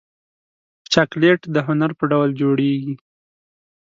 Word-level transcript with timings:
چاکلېټ 0.93 1.41
د 1.55 1.57
هنر 1.67 1.91
په 1.99 2.05
ډول 2.11 2.29
جوړېږي. 2.41 2.93